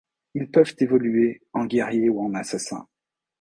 [0.33, 2.87] Ils peuvent évoluer en guerrier ou en assassin.